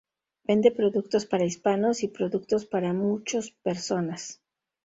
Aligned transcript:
Vende 0.47 0.71
productos 0.71 1.27
para 1.27 1.45
hispanos 1.45 2.01
y 2.01 2.07
productos 2.07 2.65
para 2.65 2.91
muchos 2.91 3.51
personas. 3.51 4.41